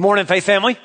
[0.00, 0.78] Good morning, Faith Family.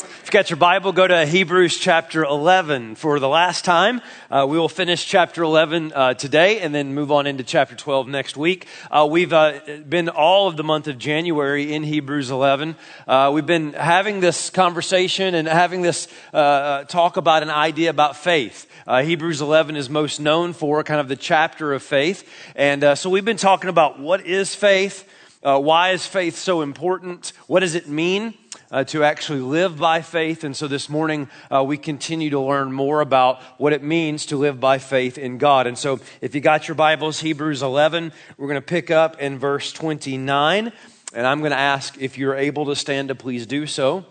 [0.00, 4.00] If you got your Bible, go to Hebrews chapter 11 for the last time.
[4.28, 8.08] Uh, we will finish chapter 11 uh, today and then move on into chapter 12
[8.08, 8.66] next week.
[8.90, 12.74] Uh, we've uh, been all of the month of January in Hebrews 11.
[13.06, 18.16] Uh, we've been having this conversation and having this uh, talk about an idea about
[18.16, 18.66] faith.
[18.88, 22.28] Hebrews 11 is most known for kind of the chapter of faith.
[22.56, 25.08] And so we've been talking about what is faith?
[25.42, 27.32] Uh, why is faith so important?
[27.46, 28.34] What does it mean
[28.70, 30.44] uh, to actually live by faith?
[30.44, 34.36] And so this morning, uh, we continue to learn more about what it means to
[34.36, 35.66] live by faith in God.
[35.66, 39.38] And so if you got your Bibles, Hebrews 11, we're going to pick up in
[39.38, 40.72] verse 29.
[41.14, 44.04] And I'm going to ask if you're able to stand to please do so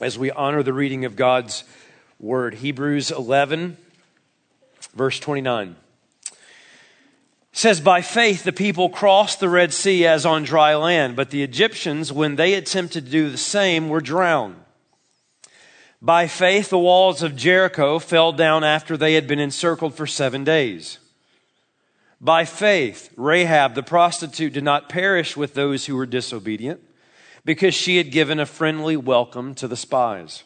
[0.00, 1.64] as we honor the reading of God's
[2.20, 2.54] word.
[2.54, 3.76] Hebrews 11,
[4.94, 5.74] verse 29
[7.52, 11.42] says, By faith the people crossed the Red Sea as on dry land, but the
[11.42, 14.56] Egyptians, when they attempted to do the same, were drowned.
[16.00, 20.42] By faith the walls of Jericho fell down after they had been encircled for seven
[20.42, 20.98] days.
[22.20, 26.80] By faith, Rahab the prostitute did not perish with those who were disobedient,
[27.44, 30.44] because she had given a friendly welcome to the spies.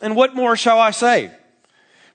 [0.00, 1.32] And what more shall I say?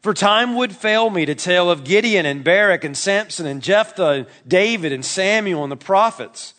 [0.04, 4.10] For time would fail me to tell of Gideon and Barak and Samson and Jephthah
[4.10, 6.56] and David and Samuel and the prophets,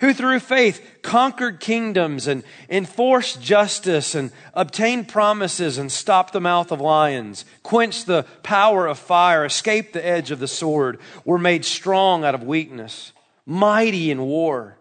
[0.00, 6.72] who through faith conquered kingdoms and enforced justice and obtained promises and stopped the mouth
[6.72, 11.64] of lions, quenched the power of fire, escaped the edge of the sword, were made
[11.64, 13.12] strong out of weakness,
[13.46, 14.76] mighty in war,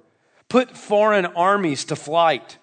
[0.49, 2.57] put foreign armies to flight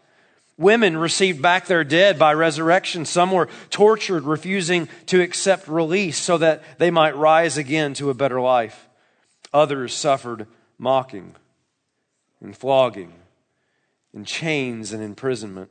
[0.56, 3.04] Women received back their dead by resurrection.
[3.04, 8.14] Some were tortured, refusing to accept release so that they might rise again to a
[8.14, 8.88] better life.
[9.52, 10.46] Others suffered
[10.78, 11.34] mocking
[12.40, 13.12] and flogging
[14.12, 15.70] and chains and imprisonment.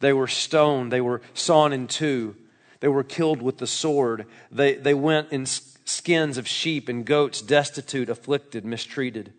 [0.00, 0.92] They were stoned.
[0.92, 2.36] They were sawn in two.
[2.80, 4.26] They were killed with the sword.
[4.50, 9.34] They, they went in skins of sheep and goats, destitute, afflicted, mistreated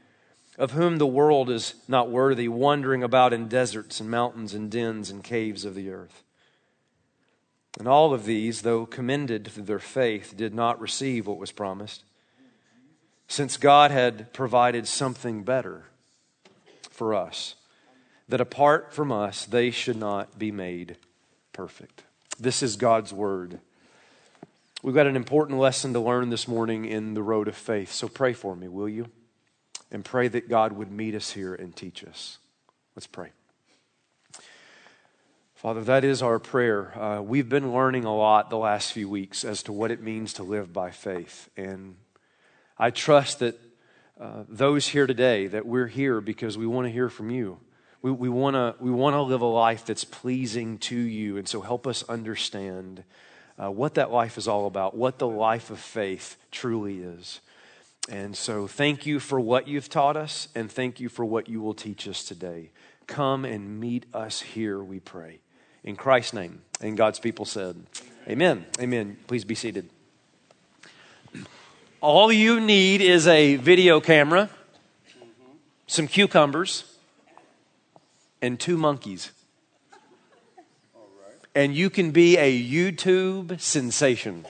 [0.58, 5.10] of whom the world is not worthy, wandering about in deserts and mountains and dens
[5.10, 6.24] and caves of the earth.
[7.80, 12.04] And all of these, though commended for their faith, did not receive what was promised,
[13.28, 15.86] since God had provided something better
[16.90, 17.56] for us,
[18.28, 20.98] that apart from us, they should not be made
[21.54, 22.04] perfect.
[22.38, 23.60] This is God's word.
[24.84, 28.10] We've got an important lesson to learn this morning in the road of faith, so
[28.10, 29.08] pray for me, will you?
[29.92, 32.38] And pray that God would meet us here and teach us.
[32.96, 33.32] Let's pray.
[35.56, 36.98] Father, that is our prayer.
[37.00, 40.34] Uh, we've been learning a lot the last few weeks as to what it means
[40.34, 41.50] to live by faith.
[41.56, 41.98] And
[42.80, 43.60] I trust that
[44.20, 47.60] uh, those here today, that we're here because we want to hear from you.
[48.02, 51.38] We, we want to we wanna live a life that's pleasing to you.
[51.38, 53.04] And so help us understand
[53.62, 57.40] uh, what that life is all about, what the life of faith truly is.
[58.10, 61.62] And so, thank you for what you've taught us, and thank you for what you
[61.62, 62.72] will teach us today.
[63.08, 65.40] Come and meet us here, we pray.
[65.84, 66.62] In Christ's name.
[66.82, 67.76] And God's people said,
[68.28, 68.66] Amen.
[68.80, 69.18] Amen.
[69.28, 69.90] Please be seated.
[72.02, 74.50] All you need is a video camera,
[75.86, 76.84] some cucumbers,
[78.42, 79.32] and two monkeys.
[81.54, 84.46] And you can be a YouTube sensation.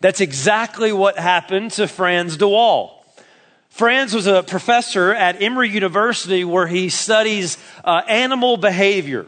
[0.00, 3.04] That's exactly what happened to Frans de Waal.
[3.68, 9.26] Frans was a professor at Emory University where he studies uh, animal behavior.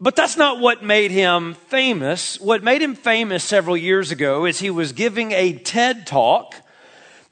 [0.00, 2.40] But that's not what made him famous.
[2.40, 6.54] What made him famous several years ago is he was giving a TED talk.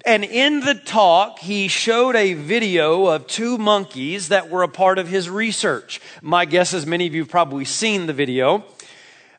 [0.05, 4.99] And in the talk, he showed a video of two monkeys that were a part
[4.99, 6.01] of his research.
[6.23, 8.65] My guess is many of you have probably seen the video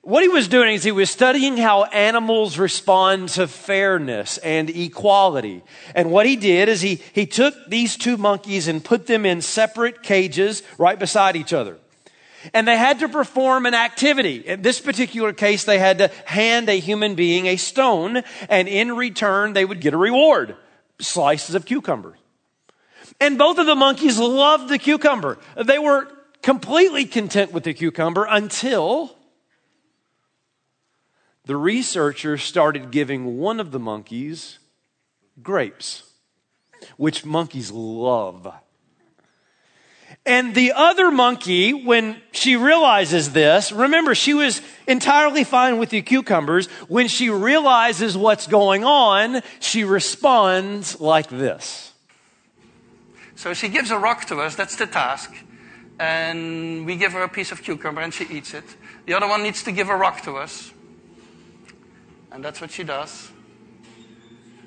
[0.07, 5.61] what he was doing is he was studying how animals respond to fairness and equality.
[5.95, 9.41] And what he did is he, he took these two monkeys and put them in
[9.41, 11.77] separate cages right beside each other.
[12.53, 14.37] And they had to perform an activity.
[14.47, 18.95] In this particular case, they had to hand a human being a stone, and in
[18.95, 20.55] return, they would get a reward
[21.01, 22.17] slices of cucumber.
[23.19, 25.37] And both of the monkeys loved the cucumber.
[25.61, 26.07] They were
[26.41, 29.16] completely content with the cucumber until
[31.47, 34.59] the researchers started giving one of the monkeys
[35.41, 36.03] grapes,
[36.97, 38.53] which monkeys love.
[40.25, 46.01] And the other monkey, when she realizes this, remember, she was entirely fine with the
[46.01, 46.67] cucumbers.
[46.89, 51.93] When she realizes what's going on, she responds like this.
[53.35, 55.33] So she gives a rock to us, that's the task.
[55.99, 58.63] and we give her a piece of cucumber and she eats it.
[59.05, 60.71] The other one needs to give a rock to us,
[62.37, 63.31] and that's what she does.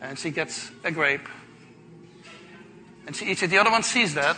[0.02, 1.28] And she gets a grape,
[3.06, 3.50] and she eats it.
[3.50, 4.36] The other one sees that.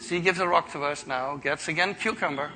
[0.00, 2.50] She gives a rock to us now, gets again cucumber.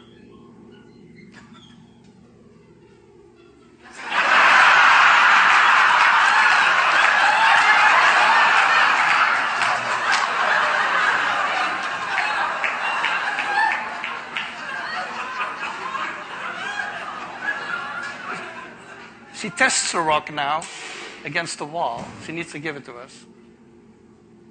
[19.36, 20.62] She tests the rock now
[21.24, 22.06] against the wall.
[22.24, 23.24] She needs to give it to us.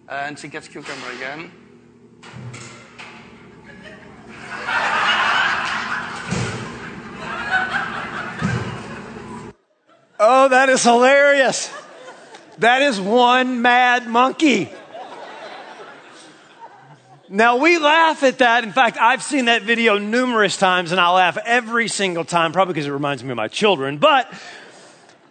[0.08, 1.52] And she gets cucumber again.
[10.20, 11.74] Oh, that is hilarious.
[12.60, 14.70] That is one mad monkey.
[17.28, 18.64] Now we laugh at that.
[18.64, 22.76] In fact, I've seen that video numerous times and I laugh every single time, probably
[22.76, 23.98] because it reminds me of my children.
[23.98, 24.32] But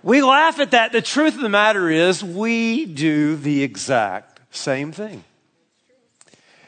[0.04, 0.92] we laugh at that.
[0.92, 5.24] The truth of the matter is, we do the exact same thing.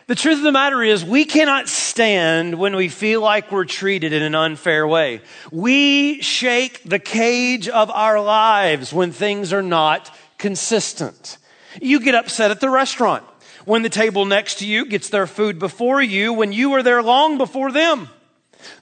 [0.07, 4.13] The truth of the matter is, we cannot stand when we feel like we're treated
[4.13, 5.21] in an unfair way.
[5.53, 11.37] We shake the cage of our lives when things are not consistent.
[11.83, 13.25] You get upset at the restaurant
[13.67, 17.03] when the table next to you gets their food before you when you were there
[17.03, 18.09] long before them.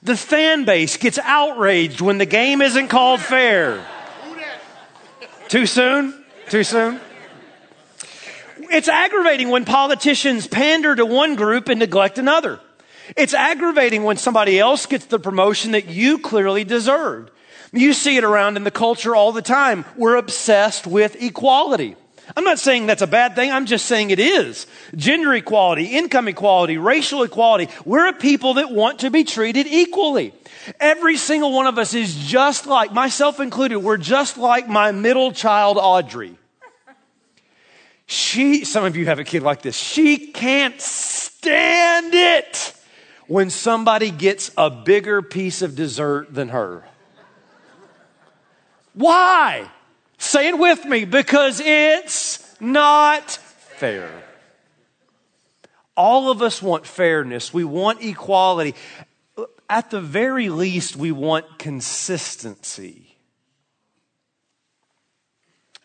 [0.01, 3.85] The fan base gets outraged when the game isn't called fair.
[5.47, 6.25] Too soon?
[6.49, 6.99] Too soon?
[8.57, 12.59] It's aggravating when politicians pander to one group and neglect another.
[13.15, 17.29] It's aggravating when somebody else gets the promotion that you clearly deserved.
[17.71, 19.85] You see it around in the culture all the time.
[19.95, 21.95] We're obsessed with equality.
[22.35, 23.51] I'm not saying that's a bad thing.
[23.51, 24.67] I'm just saying it is.
[24.95, 27.69] Gender equality, income equality, racial equality.
[27.85, 30.33] We're a people that want to be treated equally.
[30.79, 35.31] Every single one of us is just like, myself included, we're just like my middle
[35.31, 36.37] child, Audrey.
[38.07, 42.73] She, some of you have a kid like this, she can't stand it
[43.27, 46.83] when somebody gets a bigger piece of dessert than her.
[48.93, 49.69] Why?
[50.25, 54.09] Say it with me because it's not fair.
[55.95, 57.53] All of us want fairness.
[57.53, 58.75] We want equality
[59.69, 63.17] at the very least, we want consistency.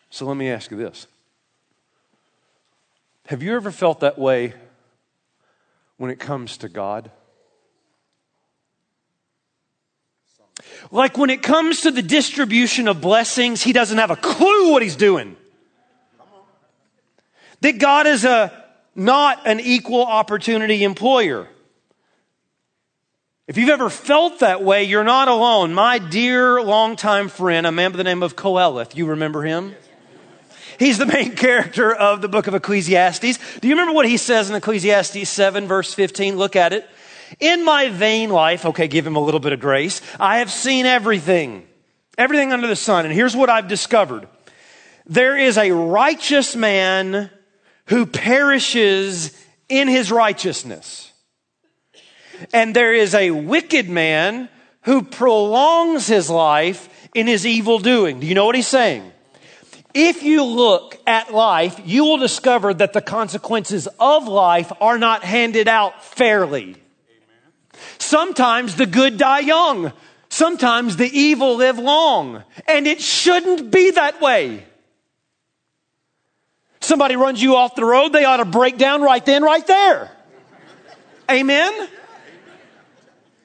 [0.09, 1.07] So let me ask you this
[3.27, 4.53] Have you ever felt that way
[5.97, 7.11] when it comes to God?
[10.91, 14.81] Like when it comes to the distribution of blessings, he doesn't have a clue what
[14.81, 15.35] he's doing.
[17.61, 18.51] That God is a
[18.95, 21.47] not an equal opportunity employer.
[23.47, 25.73] If you've ever felt that way, you're not alone.
[25.73, 29.75] My dear longtime friend, a man by the name of Koheleth, you remember him?
[30.79, 33.59] He's the main character of the book of Ecclesiastes.
[33.59, 36.37] Do you remember what he says in Ecclesiastes 7, verse 15?
[36.37, 36.89] Look at it.
[37.39, 40.85] In my vain life, okay, give him a little bit of grace, I have seen
[40.85, 41.67] everything,
[42.17, 43.05] everything under the sun.
[43.05, 44.27] And here's what I've discovered
[45.05, 47.29] there is a righteous man
[47.87, 49.35] who perishes
[49.67, 51.11] in his righteousness
[52.53, 54.49] and there is a wicked man
[54.83, 58.19] who prolongs his life in his evil doing.
[58.19, 59.11] Do you know what he's saying?
[59.93, 65.23] If you look at life, you will discover that the consequences of life are not
[65.23, 66.80] handed out fairly.
[67.97, 69.93] Sometimes the good die young.
[70.29, 72.43] Sometimes the evil live long.
[72.67, 74.65] And it shouldn't be that way.
[76.79, 80.11] Somebody runs you off the road, they ought to break down right then, right there.
[81.29, 81.87] Amen?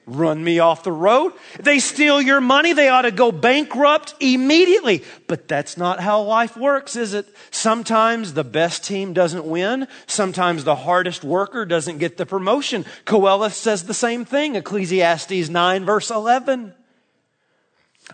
[0.07, 1.33] Run me off the road.
[1.59, 5.03] They steal your money, they ought to go bankrupt immediately.
[5.27, 7.27] But that's not how life works, is it?
[7.51, 9.87] Sometimes the best team doesn't win.
[10.07, 12.85] Sometimes the hardest worker doesn't get the promotion.
[13.05, 16.73] Koheleth says the same thing, Ecclesiastes 9 verse 11.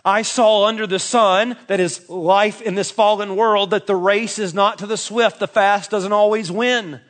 [0.04, 4.38] I saw under the sun, that is life in this fallen world, that the race
[4.38, 5.38] is not to the swift.
[5.38, 7.00] The fast doesn't always win.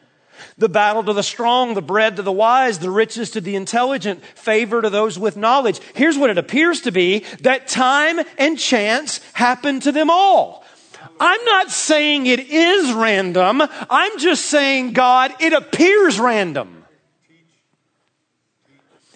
[0.58, 4.24] The battle to the strong, the bread to the wise, the riches to the intelligent,
[4.24, 5.80] favor to those with knowledge.
[5.94, 10.64] Here's what it appears to be that time and chance happen to them all.
[11.20, 13.62] I'm not saying it is random.
[13.90, 16.84] I'm just saying, God, it appears random.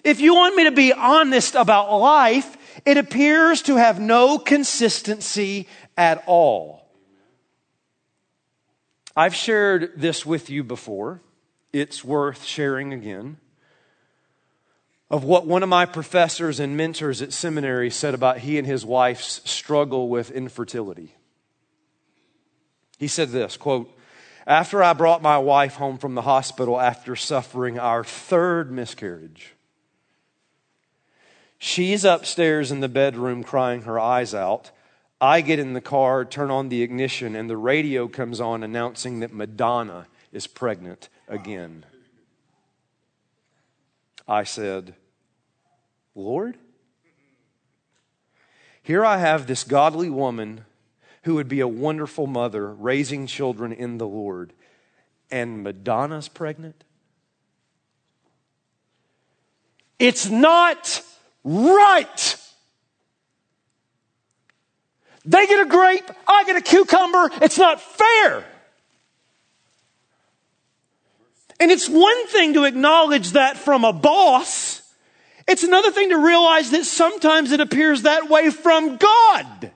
[0.03, 5.67] If you want me to be honest about life, it appears to have no consistency
[5.97, 6.78] at all.
[9.19, 11.19] I've shared this with you before.
[11.73, 13.35] It's worth sharing again.
[15.11, 18.85] of what one of my professors and mentors at seminary said about he and his
[18.85, 21.15] wife's struggle with infertility.
[22.97, 23.93] He said this quote,
[24.47, 29.53] After I brought my wife home from the hospital after suffering our third miscarriage,
[31.57, 34.71] she's upstairs in the bedroom crying her eyes out.
[35.21, 39.19] I get in the car, turn on the ignition, and the radio comes on announcing
[39.19, 41.85] that Madonna is pregnant again.
[44.27, 44.95] I said,
[46.15, 46.57] Lord,
[48.81, 50.65] here I have this godly woman
[51.23, 54.53] who would be a wonderful mother raising children in the Lord,
[55.29, 56.83] and Madonna's pregnant?
[59.99, 61.03] It's not
[61.43, 62.38] right.
[65.25, 67.29] They get a grape, I get a cucumber.
[67.41, 68.45] It's not fair.
[71.59, 74.81] And it's one thing to acknowledge that from a boss.
[75.47, 79.71] It's another thing to realize that sometimes it appears that way from God.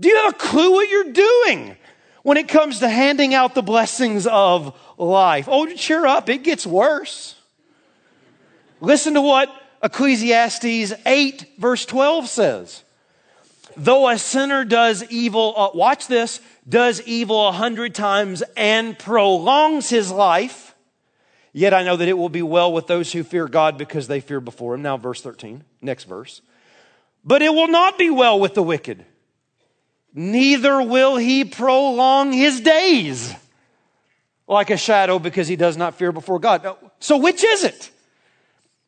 [0.00, 1.76] Do you have a clue what you're doing
[2.22, 5.46] when it comes to handing out the blessings of life?
[5.48, 7.34] Oh, cheer up, it gets worse.
[8.80, 9.50] Listen to what
[9.82, 12.84] Ecclesiastes 8, verse 12 says.
[13.76, 19.88] Though a sinner does evil, uh, watch this, does evil a hundred times and prolongs
[19.88, 20.74] his life,
[21.52, 24.20] yet I know that it will be well with those who fear God because they
[24.20, 24.82] fear before him.
[24.82, 26.42] Now, verse 13, next verse.
[27.24, 29.04] But it will not be well with the wicked
[30.18, 33.34] neither will he prolong his days
[34.46, 36.76] like a shadow because he does not fear before God.
[37.00, 37.90] So, which is it?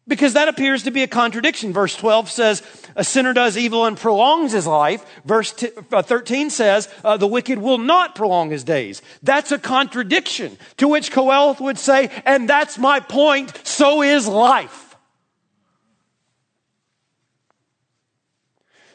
[0.08, 1.72] Because that appears to be a contradiction.
[1.72, 2.62] Verse 12 says,
[2.96, 5.04] A sinner does evil and prolongs his life.
[5.24, 9.02] Verse t- uh, 13 says, uh, The wicked will not prolong his days.
[9.22, 10.58] That's a contradiction.
[10.78, 14.96] To which Qoheleth would say, And that's my point, so is life.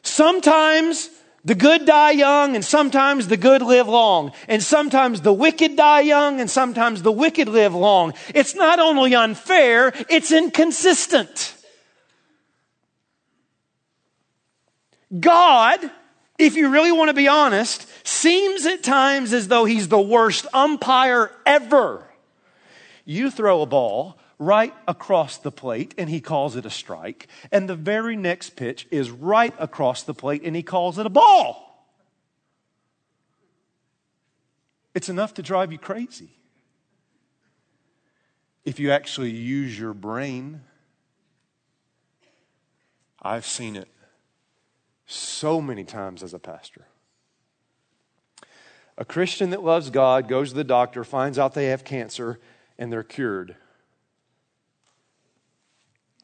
[0.02, 1.10] Sometimes
[1.46, 4.32] the good die young, and sometimes the good live long.
[4.48, 8.14] And sometimes the wicked die young, and sometimes the wicked live long.
[8.34, 11.56] It's not only unfair, it's inconsistent.
[15.20, 15.80] God,
[16.40, 20.48] if you really want to be honest, seems at times as though he's the worst
[20.52, 22.04] umpire ever.
[23.06, 27.28] You throw a ball, right across the plate and he calls it a strike.
[27.52, 31.10] And the very next pitch is right across the plate and he calls it a
[31.10, 31.62] ball.
[34.94, 36.30] It's enough to drive you crazy.
[38.64, 40.62] If you actually use your brain,
[43.22, 43.90] I've seen it
[45.06, 46.88] so many times as a pastor.
[48.98, 52.40] A Christian that loves God goes to the doctor, finds out they have cancer,
[52.78, 53.56] and they're cured.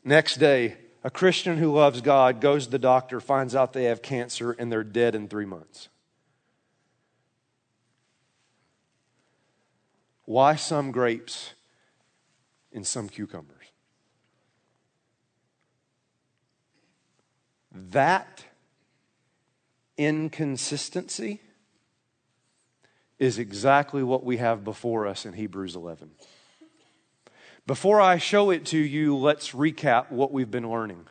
[0.04, 4.02] Next day, a Christian who loves God goes to the doctor, finds out they have
[4.02, 5.90] cancer, and they're dead in three months.
[10.26, 11.54] Why some grapes
[12.72, 13.58] and some cucumbers?
[17.72, 18.46] That
[19.98, 21.42] inconsistency
[23.20, 26.12] is exactly what we have before us in Hebrews 11.
[27.68, 31.06] Before I show it to you, let's recap what we've been learning.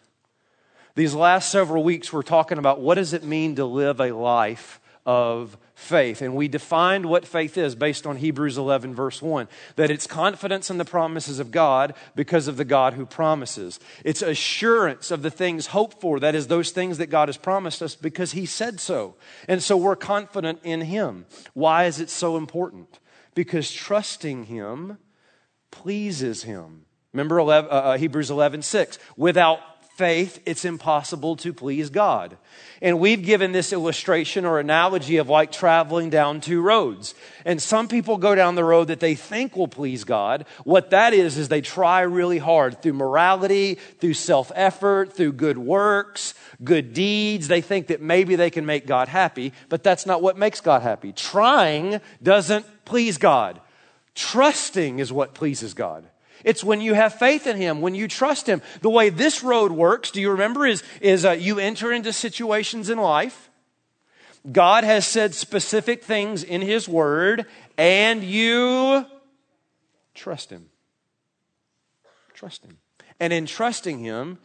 [0.97, 4.81] These last several weeks, we're talking about what does it mean to live a life
[5.07, 6.21] of faith.
[6.21, 10.71] And we defined what faith is based on Hebrews 11, verse 1 that it's confidence
[10.71, 13.81] in the promises of God because of the God who promises.
[14.05, 17.81] It's assurance of the things hoped for, that is, those things that God has promised
[17.81, 19.15] us because He said so.
[19.49, 21.27] And so we're confident in Him.
[21.55, 22.99] Why is it so important?
[23.35, 24.99] Because trusting Him
[25.71, 26.85] pleases him.
[27.13, 28.99] Remember 11, uh, uh, Hebrews 11, 6.
[29.17, 29.61] Without
[30.01, 32.39] faith, it's impossible to please God.
[32.81, 37.15] And we've given this illustration or analogy of like traveling down two roads.
[37.45, 40.47] And some people go down the road that they think will please God.
[40.65, 45.59] What that is, is they try really hard through morality, through self effort, through good
[45.59, 46.33] works,
[46.65, 47.49] good deeds.
[47.49, 50.81] They think that maybe they can make God happy, but that's not what makes God
[50.81, 51.13] happy.
[51.13, 53.61] Trying doesn't please God.
[54.15, 56.09] Trusting is what pleases God.
[56.45, 58.63] It's when you have faith in Him, when you trust Him.
[58.81, 62.89] The way this road works, do you remember, is, is uh, you enter into situations
[62.89, 63.51] in life.
[64.51, 67.45] God has said specific things in His Word,
[67.77, 69.05] and you
[70.15, 70.71] trust Him.
[72.33, 72.79] Trust Him.
[73.19, 74.39] And in trusting Him,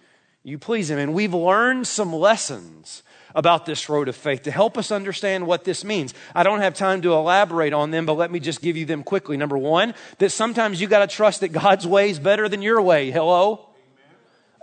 [0.43, 0.99] You please Him.
[0.99, 3.03] And we've learned some lessons
[3.35, 6.13] about this road of faith to help us understand what this means.
[6.33, 9.03] I don't have time to elaborate on them, but let me just give you them
[9.03, 9.37] quickly.
[9.37, 12.81] Number one, that sometimes you got to trust that God's way is better than your
[12.81, 13.11] way.
[13.11, 13.69] Hello?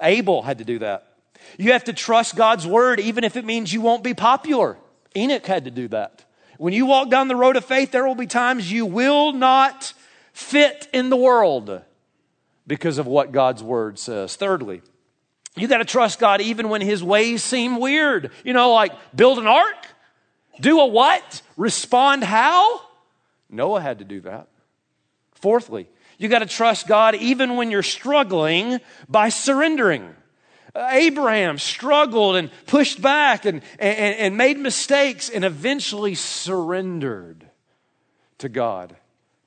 [0.00, 0.18] Amen.
[0.18, 1.06] Abel had to do that.
[1.58, 4.78] You have to trust God's word, even if it means you won't be popular.
[5.14, 6.24] Enoch had to do that.
[6.56, 9.92] When you walk down the road of faith, there will be times you will not
[10.32, 11.82] fit in the world
[12.66, 14.36] because of what God's word says.
[14.36, 14.80] Thirdly,
[15.56, 18.30] you got to trust God even when his ways seem weird.
[18.44, 19.86] You know, like build an ark?
[20.60, 21.42] Do a what?
[21.56, 22.80] Respond how?
[23.50, 24.48] Noah had to do that.
[25.34, 30.14] Fourthly, you got to trust God even when you're struggling by surrendering.
[30.74, 37.46] Abraham struggled and pushed back and, and, and made mistakes and eventually surrendered
[38.38, 38.96] to God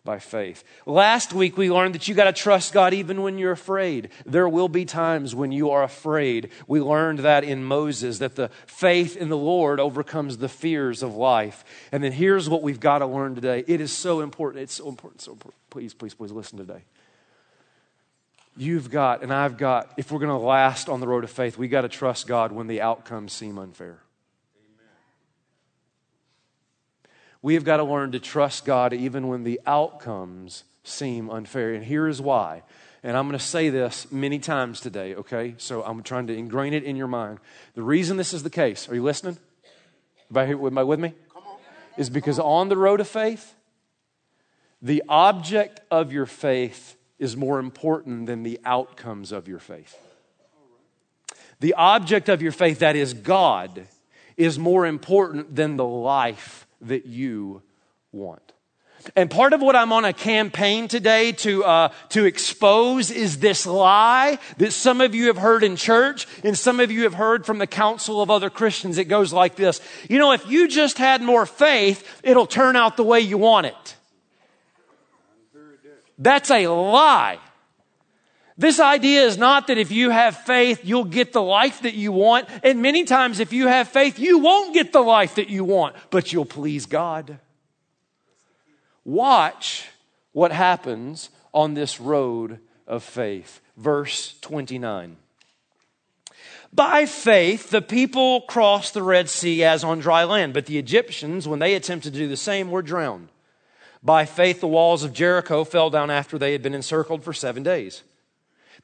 [0.05, 0.63] by faith.
[0.85, 4.09] Last week we learned that you got to trust God even when you're afraid.
[4.25, 6.51] There will be times when you are afraid.
[6.67, 11.15] We learned that in Moses that the faith in the Lord overcomes the fears of
[11.15, 11.65] life.
[11.91, 13.65] And then here's what we've got to learn today.
[13.67, 14.63] It is so important.
[14.63, 15.21] It's so important.
[15.21, 15.59] So important.
[15.71, 16.83] Please, please, please listen today.
[18.55, 21.57] You've got and I've got if we're going to last on the road of faith,
[21.57, 24.04] we got to trust God when the outcomes seem unfair.
[27.45, 31.75] We have got to learn to trust God even when the outcomes seem unfair.
[31.75, 32.63] And here is why.
[33.03, 35.53] And I'm going to say this many times today, okay?
[35.59, 37.37] So I'm trying to ingrain it in your mind.
[37.75, 39.37] The reason this is the case, are you listening?
[40.35, 41.13] Am I with me?
[41.97, 43.53] Is because on the road of faith,
[44.81, 49.95] the object of your faith is more important than the outcomes of your faith.
[51.59, 53.85] The object of your faith, that is God,
[54.35, 57.61] is more important than the life that you
[58.11, 58.53] want.
[59.15, 63.67] And part of what I'm on a campaign today to, uh, to expose is this
[63.67, 67.45] lie that some of you have heard in church and some of you have heard
[67.45, 68.97] from the counsel of other Christians.
[68.97, 69.79] It goes like this.
[70.09, 73.67] You know, if you just had more faith, it'll turn out the way you want
[73.67, 73.95] it.
[76.17, 77.39] That's a lie.
[78.57, 82.13] This idea is not that if you have faith, you'll get the life that you
[82.13, 82.47] want.
[82.63, 85.95] And many times, if you have faith, you won't get the life that you want,
[86.09, 87.37] but you'll please God.
[89.03, 89.89] Watch
[90.31, 93.59] what happens on this road of faith.
[93.75, 95.17] Verse 29.
[96.71, 101.47] By faith, the people crossed the Red Sea as on dry land, but the Egyptians,
[101.47, 103.29] when they attempted to do the same, were drowned.
[104.03, 107.63] By faith, the walls of Jericho fell down after they had been encircled for seven
[107.63, 108.03] days.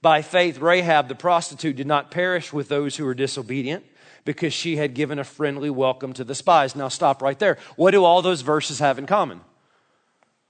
[0.02, 3.86] By faith, Rahab the prostitute did not perish with those who were disobedient
[4.26, 6.76] because she had given a friendly welcome to the spies.
[6.76, 7.58] Now, stop right there.
[7.76, 9.42] What do all those verses have in common?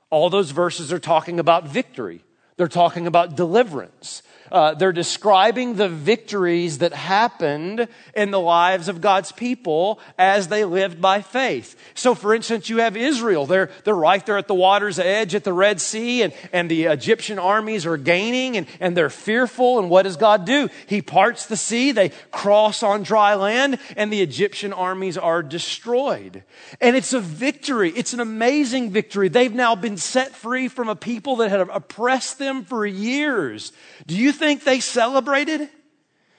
[0.09, 2.23] All those verses are talking about victory,
[2.57, 4.23] they're talking about deliverance.
[4.51, 10.65] Uh, they're describing the victories that happened in the lives of God's people as they
[10.65, 11.77] lived by faith.
[11.93, 13.45] So, for instance, you have Israel.
[13.45, 16.85] They're, they're right there at the water's edge at the Red Sea, and, and the
[16.85, 19.79] Egyptian armies are gaining, and, and they're fearful.
[19.79, 20.69] And what does God do?
[20.87, 26.43] He parts the sea, they cross on dry land, and the Egyptian armies are destroyed.
[26.81, 27.91] And it's a victory.
[27.95, 29.29] It's an amazing victory.
[29.29, 33.71] They've now been set free from a people that had oppressed them for years.
[34.07, 35.69] Do you think they celebrated?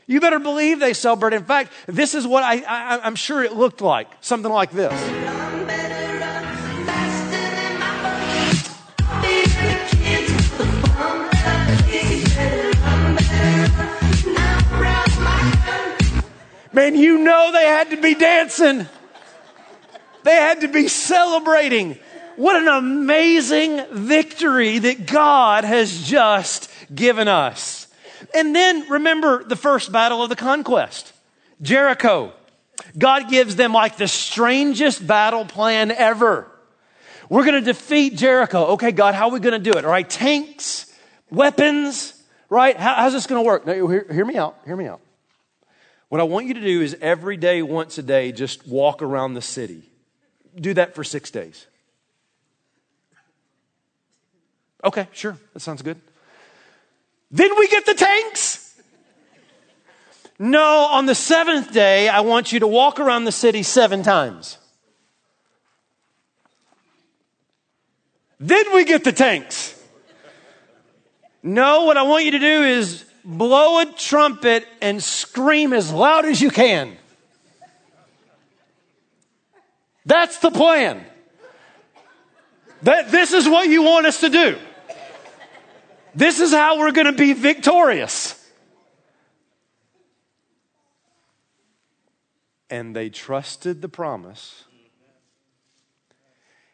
[0.08, 1.36] You better believe they celebrated.
[1.36, 4.92] In fact, this is what I, I, am sure it looked like something like this.
[16.74, 18.86] Man, you know they had to be dancing.
[20.24, 21.98] They had to be celebrating.
[22.34, 27.81] What an amazing victory that God has just given us.
[28.34, 31.12] And then remember the first battle of the conquest
[31.60, 32.32] Jericho.
[32.96, 36.50] God gives them like the strangest battle plan ever.
[37.28, 38.66] We're going to defeat Jericho.
[38.72, 39.84] Okay, God, how are we going to do it?
[39.84, 40.92] All right, tanks,
[41.30, 42.14] weapons,
[42.50, 42.76] right?
[42.76, 43.66] How, how's this going to work?
[43.66, 44.58] Now, hear, hear me out.
[44.64, 45.00] Hear me out.
[46.08, 49.34] What I want you to do is every day, once a day, just walk around
[49.34, 49.82] the city.
[50.54, 51.66] Do that for six days.
[54.84, 55.38] Okay, sure.
[55.54, 55.98] That sounds good.
[57.32, 58.78] Then we get the tanks.
[60.38, 64.58] No, on the seventh day, I want you to walk around the city seven times.
[68.38, 69.80] Then we get the tanks.
[71.42, 76.24] No, what I want you to do is blow a trumpet and scream as loud
[76.24, 76.96] as you can.
[80.04, 81.04] That's the plan.
[82.82, 84.58] That, this is what you want us to do.
[86.14, 88.38] This is how we're going to be victorious.
[92.68, 94.64] And they trusted the promise,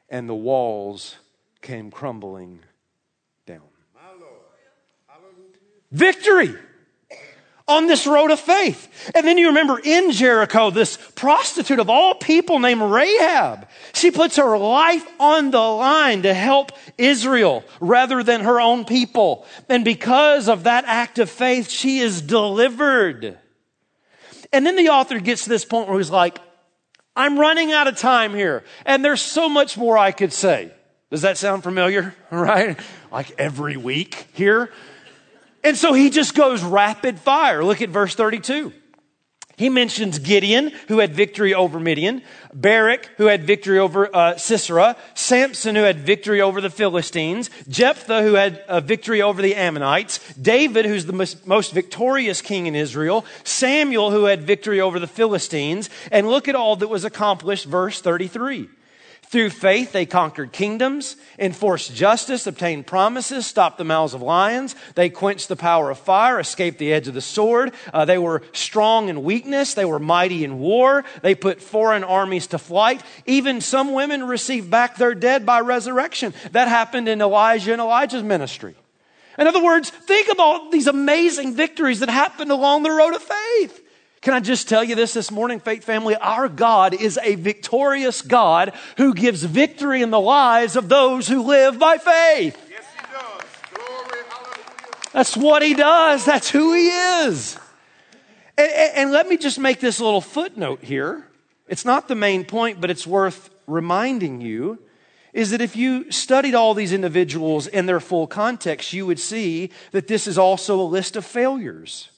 [0.09, 1.17] and the walls
[1.61, 2.61] came crumbling
[3.47, 3.63] down.
[5.91, 6.55] Victory!
[7.69, 9.13] On this road of faith.
[9.15, 13.69] And then you remember in Jericho, this prostitute of all people named Rahab.
[13.93, 19.47] She puts her life on the line to help Israel rather than her own people.
[19.69, 23.39] And because of that act of faith, she is delivered.
[24.53, 26.39] And then the author gets to this point where he's like,
[27.15, 28.65] I'm running out of time here.
[28.87, 30.73] And there's so much more I could say.
[31.11, 32.15] Does that sound familiar?
[32.31, 32.79] Right?
[33.11, 34.71] Like every week here.
[35.65, 37.65] And so he just goes rapid fire.
[37.65, 38.73] Look at verse 32.
[39.59, 42.23] He mentions Gideon, who had victory over Midian,
[42.55, 48.23] Barak, who had victory over uh, Sisera, Samson, who had victory over the Philistines, Jephthah,
[48.23, 52.77] who had a victory over the Ammonites, David, who's the most, most victorious king in
[52.77, 57.65] Israel, Samuel, who had victory over the Philistines, and look at all that was accomplished,
[57.65, 58.69] verse 33.
[59.29, 64.75] Through faith, they conquered kingdoms, enforced justice, obtained promises, stopped the mouths of lions.
[64.95, 67.75] They quenched the power of fire, escaped the edge of the sword.
[67.93, 69.75] Uh, they were strong in weakness.
[69.75, 71.05] They were mighty in war.
[71.21, 73.03] They put foreign armies to flight.
[73.27, 76.33] Even some women received back their dead by resurrection.
[76.53, 78.77] That happened in Elijah and Elisha's ministry.
[79.39, 83.23] In other words, think of all these amazing victories that happened along the road of
[83.23, 83.85] faith.
[84.21, 86.17] Can I just tell you this this morning, faith family?
[86.17, 91.43] Our God is a victorious God who gives victory in the lives of those who
[91.43, 92.59] live by faith.
[92.69, 93.43] Yes, he does.
[93.75, 95.11] Glory, hallelujah.
[95.13, 96.25] That's what he does.
[96.25, 97.59] That's who he is.
[98.57, 101.25] And, and, and let me just make this little footnote here.
[101.69, 104.79] It's not the main point, but it's worth reminding you
[105.33, 109.71] is that if you studied all these individuals in their full context, you would see
[109.93, 112.11] that this is also a list of failures.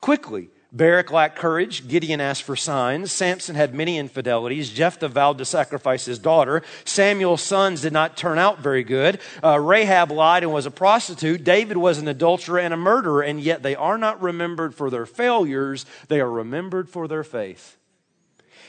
[0.00, 1.86] Quickly, Barak lacked courage.
[1.86, 3.12] Gideon asked for signs.
[3.12, 4.70] Samson had many infidelities.
[4.70, 6.62] Jephthah vowed to sacrifice his daughter.
[6.86, 9.20] Samuel's sons did not turn out very good.
[9.44, 11.44] Uh, Rahab lied and was a prostitute.
[11.44, 15.04] David was an adulterer and a murderer, and yet they are not remembered for their
[15.04, 15.84] failures.
[16.08, 17.76] They are remembered for their faith.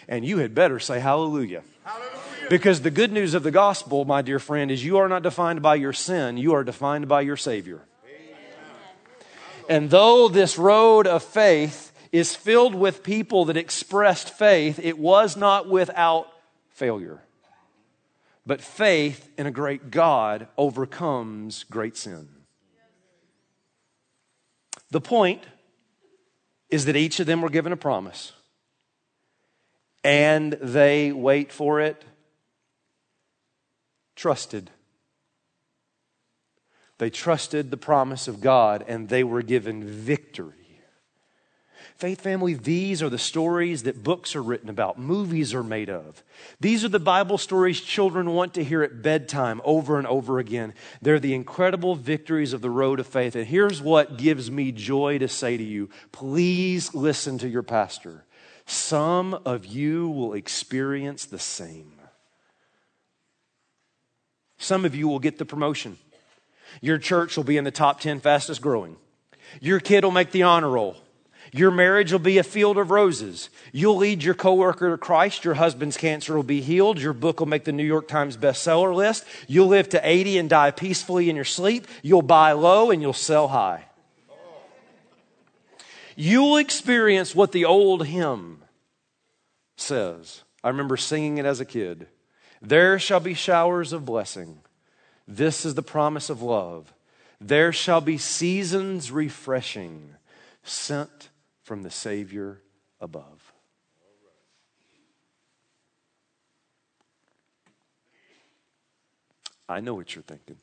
[0.10, 1.64] And you had better say hallelujah.
[1.86, 2.20] Hallelujah.
[2.50, 5.62] Because the good news of the gospel, my dear friend, is you are not defined
[5.62, 7.86] by your sin, you are defined by your Savior.
[9.70, 15.36] And though this road of faith is filled with people that expressed faith, it was
[15.36, 16.32] not without
[16.70, 17.20] failure.
[18.46, 22.30] But faith in a great God overcomes great sin.
[24.92, 25.44] The point
[26.70, 28.32] is that each of them were given a promise,
[30.04, 32.06] and they wait for it,
[34.16, 34.70] trusted.
[37.00, 40.63] They trusted the promise of God, and they were given victory.
[42.04, 46.22] Faith family, these are the stories that books are written about, movies are made of.
[46.60, 50.74] These are the Bible stories children want to hear at bedtime over and over again.
[51.02, 53.38] They're the incredible victories of the road of faith.
[53.38, 58.26] And here's what gives me joy to say to you please listen to your pastor.
[58.66, 61.94] Some of you will experience the same.
[64.58, 65.98] Some of you will get the promotion.
[66.82, 68.98] Your church will be in the top 10 fastest growing.
[69.62, 70.98] Your kid will make the honor roll.
[71.56, 73.52] Your marriage will be a field of roses.
[73.72, 75.46] You'll lead your coworker to Christ.
[75.46, 77.00] Your husband's cancer will be healed.
[77.00, 79.24] Your book will make the New York Times bestseller list.
[79.48, 81.88] You'll live to 80 and die peacefully in your sleep.
[82.02, 83.86] You'll buy low and you'll sell high.
[86.16, 88.64] You'll experience what the old hymn
[89.78, 90.42] says.
[90.64, 92.08] I remember singing it as a kid.
[92.64, 94.60] There shall be showers of blessing.
[95.28, 96.94] This is the promise of love.
[97.40, 100.16] There shall be seasons refreshing,
[100.64, 101.30] sent
[101.64, 102.62] from the Savior
[103.00, 103.54] above.
[109.68, 110.58] I know what you're thinking.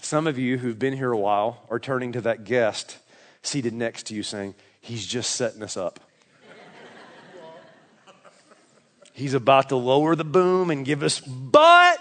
[0.00, 2.98] Some of you who've been here a while are turning to that guest
[3.42, 5.98] seated next to you saying, He's just setting us up.
[9.14, 11.93] He's about to lower the boom and give us, but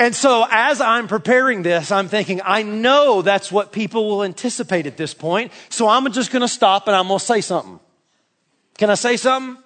[0.00, 4.86] And so as I'm preparing this, I'm thinking, I know that's what people will anticipate
[4.86, 5.52] at this point.
[5.68, 7.78] So I'm just going to stop and I'm going to say something.
[8.78, 9.62] Can I say something?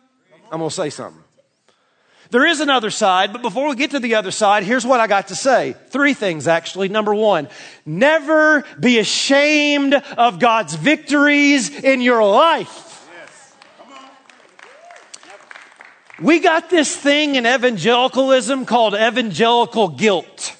[0.51, 1.23] I'm going to say something.
[2.31, 5.07] There is another side, but before we get to the other side, here's what I
[5.07, 5.77] got to say.
[5.90, 6.88] Three things, actually.
[6.88, 7.49] Number one,
[7.87, 12.93] never be ashamed of God's victories in your life.
[16.20, 20.57] We got this thing in evangelicalism called evangelical guilt.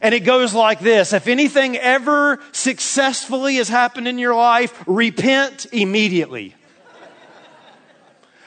[0.00, 1.12] And it goes like this.
[1.12, 6.54] If anything ever successfully has happened in your life, repent immediately.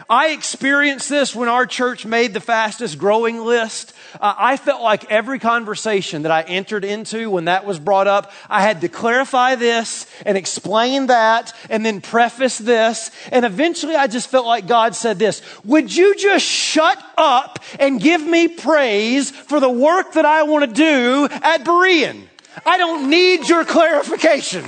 [0.10, 3.94] I experienced this when our church made the fastest growing list.
[4.20, 8.32] Uh, I felt like every conversation that I entered into when that was brought up,
[8.50, 13.12] I had to clarify this and explain that and then preface this.
[13.32, 18.02] And eventually I just felt like God said this, would you just shut up and
[18.02, 22.24] give me praise for the work that I want to do at Berean?
[22.66, 24.64] I don't need your clarification.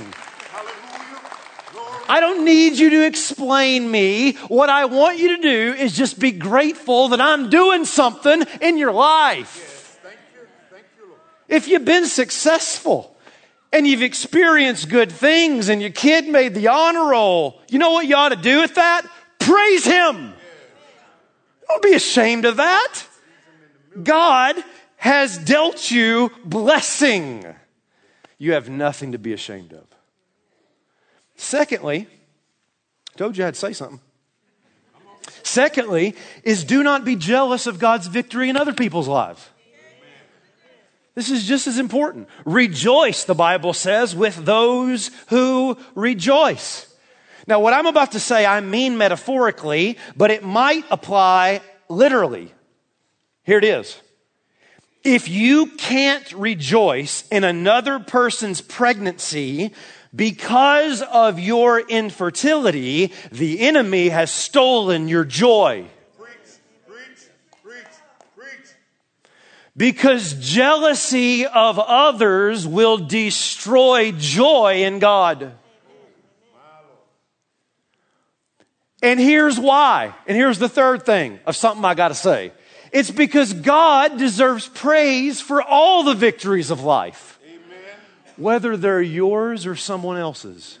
[2.08, 4.32] I don't need you to explain me.
[4.48, 8.78] What I want you to do is just be grateful that I'm doing something in
[8.78, 9.98] your life.
[10.02, 10.40] Thank you.
[10.70, 11.14] Thank you,
[11.48, 13.14] If you've been successful
[13.72, 18.06] and you've experienced good things and your kid made the honor roll, you know what
[18.06, 19.02] you ought to do with that?
[19.38, 20.32] Praise Him.
[21.68, 23.02] Don't be ashamed of that.
[24.02, 24.56] God
[24.96, 27.44] has dealt you blessing.
[28.38, 29.87] You have nothing to be ashamed of.
[31.38, 32.08] Secondly,
[33.16, 34.00] told you I'd say something.
[35.42, 39.48] Secondly, is do not be jealous of God's victory in other people's lives.
[41.14, 42.28] This is just as important.
[42.44, 46.86] Rejoice, the Bible says, with those who rejoice.
[47.46, 52.52] Now, what I'm about to say, I mean metaphorically, but it might apply literally.
[53.44, 54.00] Here it is.
[55.02, 59.72] If you can't rejoice in another person's pregnancy,
[60.14, 65.86] because of your infertility, the enemy has stolen your joy.
[69.76, 75.52] Because jealousy of others will destroy joy in God.
[79.02, 80.14] And here's why.
[80.26, 82.52] And here's the third thing of something I got to say.
[82.92, 87.27] It's because God deserves praise for all the victories of life,
[88.38, 90.78] whether they're yours or someone else's.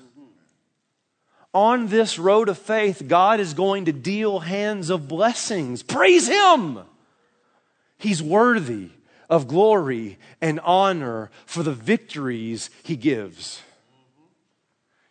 [1.54, 5.82] On this road of faith, God is going to deal hands of blessings.
[5.82, 6.80] Praise Him!
[7.98, 8.90] He's worthy
[9.28, 13.62] of glory and honor for the victories He gives.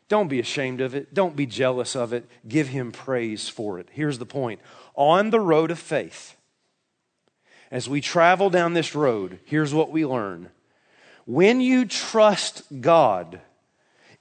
[0.09, 1.13] Don't be ashamed of it.
[1.13, 2.29] Don't be jealous of it.
[2.47, 3.89] Give him praise for it.
[3.91, 4.61] Here's the point
[4.95, 6.35] on the road of faith,
[7.69, 10.49] as we travel down this road, here's what we learn.
[11.27, 13.41] When you trust God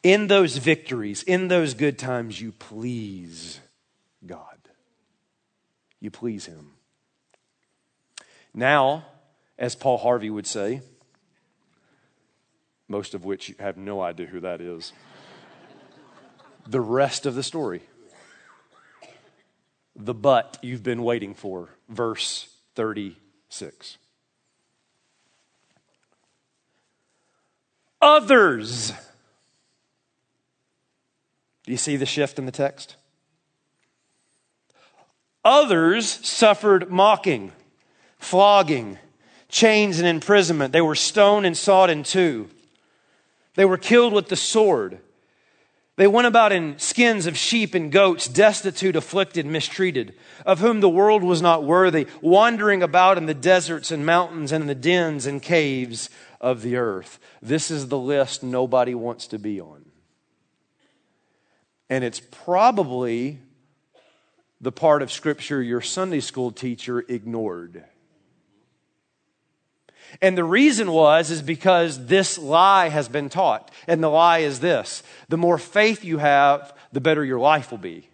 [0.03, 3.61] in those victories, in those good times, you please
[4.27, 4.59] God.
[6.01, 6.73] You please Him.
[8.53, 9.07] Now,
[9.57, 10.81] as Paul Harvey would say,
[12.88, 14.92] most of which you have no idea who that is
[16.66, 17.83] the rest of the story.
[19.95, 21.69] The but you've been waiting for.
[21.88, 23.99] Verse 36.
[28.00, 28.92] Others.
[31.64, 32.96] Do you see the shift in the text?
[35.44, 37.52] Others suffered mocking,
[38.18, 38.98] flogging,
[39.48, 40.72] chains, and imprisonment.
[40.72, 42.48] They were stoned and sawed in two.
[43.54, 44.98] They were killed with the sword.
[45.96, 50.90] They went about in skins of sheep and goats, destitute, afflicted, mistreated, of whom the
[50.90, 55.24] world was not worthy, wandering about in the deserts and mountains and in the dens
[55.24, 57.18] and caves of the earth.
[57.42, 59.85] This is the list nobody wants to be on.
[61.88, 63.38] And it's probably
[64.61, 67.85] the part of Scripture your Sunday school teacher ignored.
[70.22, 73.70] And the reason was is because this lie has been taught.
[73.87, 75.03] And the lie is this.
[75.29, 78.09] The more faith you have, the better your life will be.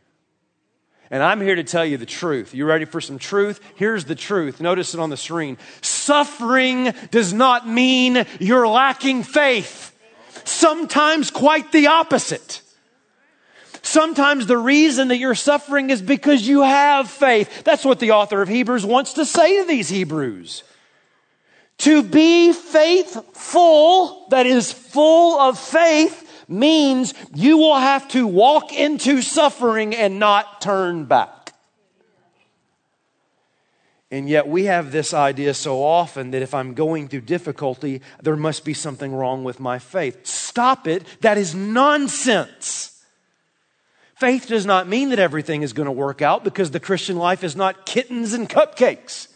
[1.12, 2.54] And I'm here to tell you the truth.
[2.54, 3.60] You ready for some truth?
[3.76, 4.62] Here's the truth.
[4.62, 5.58] Notice it on the screen.
[5.82, 9.94] Suffering does not mean you're lacking faith.
[10.44, 12.62] Sometimes quite the opposite.
[13.82, 17.62] Sometimes the reason that you're suffering is because you have faith.
[17.62, 20.62] That's what the author of Hebrews wants to say to these Hebrews.
[21.78, 26.21] To be faithful, that is full of faith,
[26.52, 31.42] means you will have to walk into suffering and not turn back.
[34.12, 38.36] And yet we have this idea so often that if I'm going through difficulty, there
[38.36, 40.26] must be something wrong with my faith.
[40.26, 41.02] Stop it.
[41.22, 43.02] That is nonsense.
[44.14, 47.42] Faith does not mean that everything is going to work out because the Christian life
[47.42, 49.28] is not kittens and cupcakes.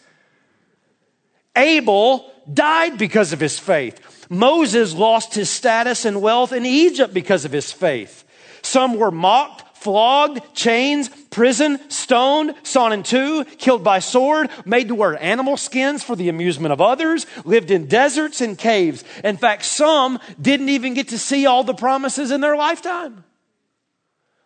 [1.56, 3.98] Abel died because of his faith.
[4.28, 8.24] Moses lost his status and wealth in Egypt because of his faith.
[8.62, 14.94] Some were mocked, flogged, chains, prison, stoned, sawn in two, killed by sword, made to
[14.94, 19.04] wear animal skins for the amusement of others, lived in deserts and caves.
[19.22, 23.22] In fact, some didn't even get to see all the promises in their lifetime.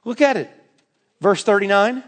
[0.05, 0.51] Look at it.
[1.21, 2.05] Verse 39.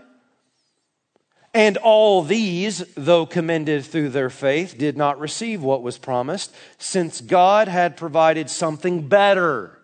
[1.54, 7.20] And all these, though commended through their faith, did not receive what was promised, since
[7.20, 9.78] God had provided something better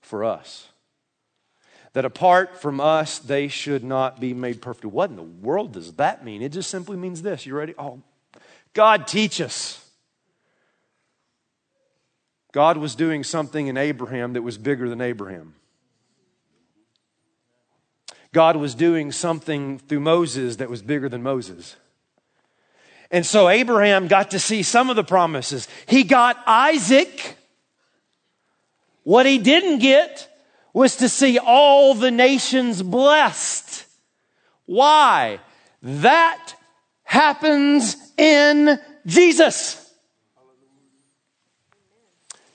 [0.00, 0.68] for us.
[1.94, 4.86] That apart from us, they should not be made perfect.
[4.86, 6.40] What in the world does that mean?
[6.40, 7.44] It just simply means this.
[7.44, 7.74] You ready?
[7.76, 8.00] Oh,
[8.74, 9.84] God, teach us.
[12.52, 15.54] God was doing something in Abraham that was bigger than Abraham.
[18.32, 21.76] God was doing something through Moses that was bigger than Moses.
[23.10, 25.68] And so Abraham got to see some of the promises.
[25.86, 27.36] He got Isaac.
[29.04, 30.28] What he didn't get
[30.72, 33.84] was to see all the nations blessed.
[34.64, 35.40] Why?
[35.82, 36.54] That
[37.04, 39.81] happens in Jesus.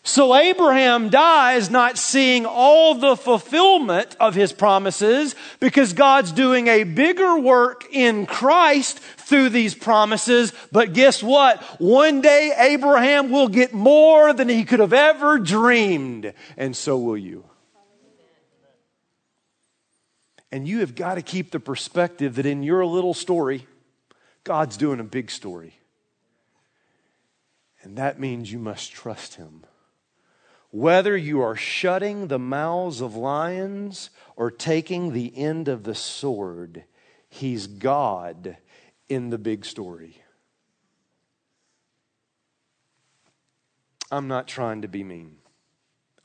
[0.07, 6.85] So Abraham dies not seeing all the fulfillment of his promises because God's doing a
[6.85, 10.53] bigger work in Christ through these promises.
[10.71, 11.61] But guess what?
[11.81, 16.33] One day Abraham will get more than he could have ever dreamed.
[16.55, 17.43] And so will you.
[20.53, 23.67] And you have got to keep the perspective that in your little story,
[24.45, 25.73] God's doing a big story.
[27.83, 29.65] And that means you must trust him.
[30.71, 36.83] Whether you are shutting the mouths of lions or taking the end of the sword,
[37.29, 38.57] He's God
[39.07, 40.21] in the big story.
[44.11, 45.37] I'm not trying to be mean.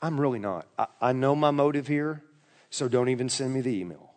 [0.01, 0.67] I'm really not.
[0.77, 2.21] I, I, know my motive here,
[2.69, 4.11] so don't even send me the email.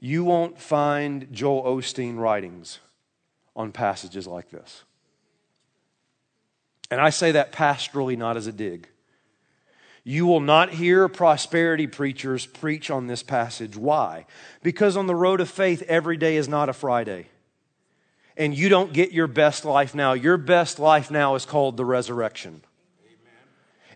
[0.00, 2.80] You won't find Joel Osteen writings
[3.56, 4.84] on passages like this.
[6.90, 8.88] And I say that pastorally, not as a dig.
[10.04, 13.74] You will not hear prosperity preachers preach on this passage.
[13.74, 14.26] Why?
[14.62, 17.26] Because on the road of faith, every day is not a Friday.
[18.36, 20.12] And you don't get your best life now.
[20.12, 22.60] Your best life now is called the resurrection.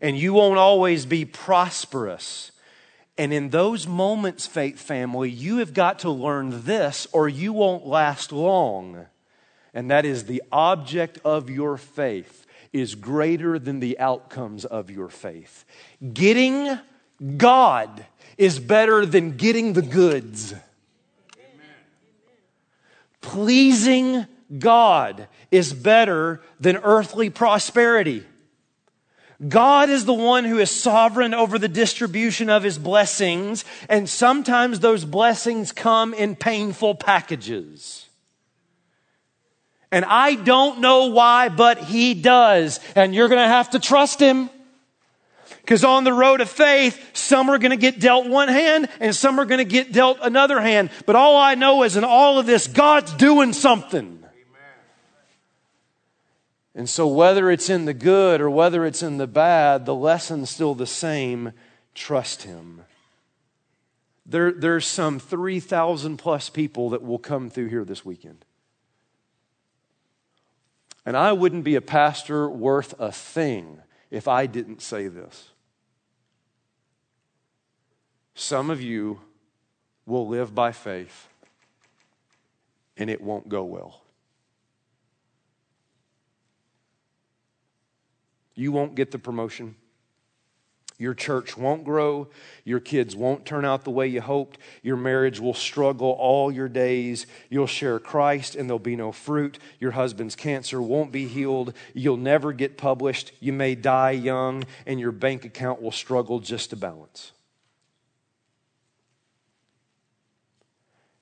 [0.01, 2.53] And you won't always be prosperous.
[3.19, 7.87] And in those moments, faith family, you have got to learn this or you won't
[7.87, 9.07] last long.
[9.75, 15.09] And that is the object of your faith is greater than the outcomes of your
[15.09, 15.65] faith.
[16.13, 16.79] Getting
[17.37, 20.55] God is better than getting the goods.
[23.21, 24.27] Pleasing
[24.59, 28.25] God is better than earthly prosperity.
[29.47, 34.81] God is the one who is sovereign over the distribution of his blessings, and sometimes
[34.81, 38.08] those blessings come in painful packages.
[39.91, 42.81] And I don't know why, but he does.
[42.95, 44.51] And you're going to have to trust him.
[45.63, 49.15] Because on the road of faith, some are going to get dealt one hand and
[49.15, 50.91] some are going to get dealt another hand.
[51.05, 54.19] But all I know is in all of this, God's doing something.
[56.75, 60.49] And so, whether it's in the good or whether it's in the bad, the lesson's
[60.49, 61.53] still the same
[61.93, 62.83] trust Him.
[64.25, 68.45] There, there's some 3,000 plus people that will come through here this weekend.
[71.09, 75.49] And I wouldn't be a pastor worth a thing if I didn't say this.
[78.35, 79.19] Some of you
[80.05, 81.29] will live by faith
[82.99, 84.03] and it won't go well.
[88.55, 89.77] You won't get the promotion.
[90.99, 92.27] Your church won't grow.
[92.65, 94.59] Your kids won't turn out the way you hoped.
[94.83, 97.25] Your marriage will struggle all your days.
[97.49, 99.61] You'll share Christ and there'll be no fruit.
[99.79, 101.73] Your husband's cancer won't be healed.
[101.95, 103.31] You'll never get published.
[103.39, 107.31] You may die young, and your bank account will struggle just to balance.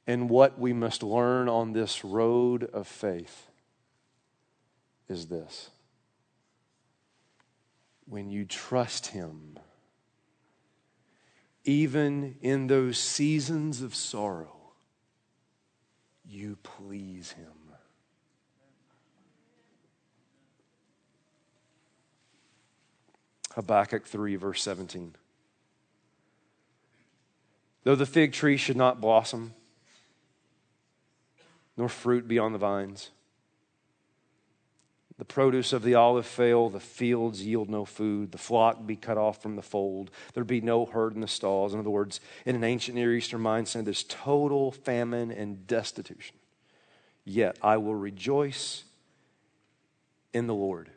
[0.06, 3.48] And what we must learn on this road of faith
[5.08, 5.70] is this
[8.08, 9.58] when you trust Him
[11.66, 14.72] even in those seasons of sorrow,
[16.24, 17.52] you please Him.
[23.54, 25.14] Habakkuk 3, verse 17.
[27.84, 29.54] Though the fig tree should not blossom,
[31.76, 33.10] nor fruit be on the vines,
[35.18, 39.16] The produce of the olive fail, the fields yield no food, the flock be cut
[39.16, 41.72] off from the fold, there be no herd in the stalls.
[41.72, 46.36] In other words, in an ancient Near Eastern mindset, there's total famine and destitution.
[47.24, 48.84] Yet I will rejoice
[50.34, 50.90] in the Lord.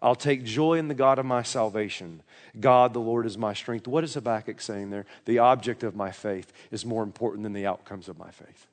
[0.00, 2.22] I'll take joy in the God of my salvation.
[2.60, 3.88] God, the Lord, is my strength.
[3.88, 5.06] What is Habakkuk saying there?
[5.24, 8.68] The object of my faith is more important than the outcomes of my faith.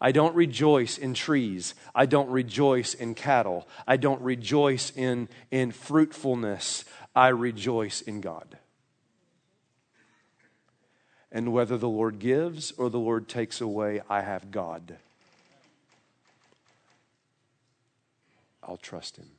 [0.00, 1.74] I don't rejoice in trees.
[1.94, 3.66] I don't rejoice in cattle.
[3.86, 6.84] I don't rejoice in, in fruitfulness.
[7.14, 8.58] I rejoice in God.
[11.32, 14.96] And whether the Lord gives or the Lord takes away, I have God.
[18.62, 19.30] I'll trust Him.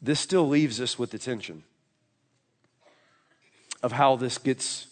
[0.00, 1.62] This still leaves us with the tension
[3.82, 4.88] of how this gets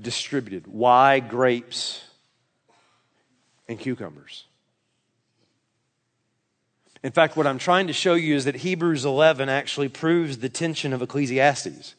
[0.00, 0.66] distributed.
[0.66, 2.02] Why grapes
[3.68, 4.44] and cucumbers?
[7.02, 10.48] In fact, what I'm trying to show you is that Hebrews 11 actually proves the
[10.48, 11.94] tension of Ecclesiastes.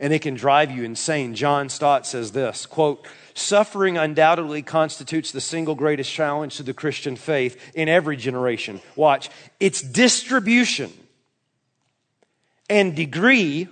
[0.00, 1.34] And it can drive you insane.
[1.34, 7.16] John Stott says this quote, Suffering undoubtedly constitutes the single greatest challenge to the Christian
[7.16, 8.80] faith in every generation.
[8.96, 9.28] Watch,
[9.60, 10.92] its distribution
[12.68, 13.68] and degree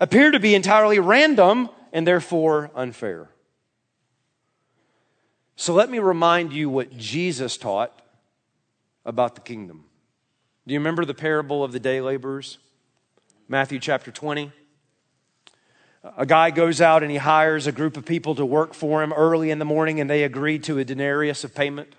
[0.00, 3.28] appear to be entirely random and therefore unfair.
[5.56, 8.02] So let me remind you what Jesus taught
[9.04, 9.84] about the kingdom.
[10.66, 12.58] Do you remember the parable of the day laborers?
[13.48, 14.52] Matthew chapter 20.
[16.16, 19.12] A guy goes out and he hires a group of people to work for him
[19.12, 21.94] early in the morning, and they agree to a denarius of payment